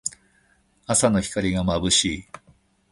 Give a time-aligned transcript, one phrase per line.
[0.87, 2.25] 朝の光がまぶしい。